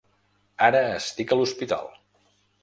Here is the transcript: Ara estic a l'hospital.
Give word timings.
Ara 0.67 0.81
estic 1.01 1.35
a 1.35 1.37
l'hospital. 1.41 1.93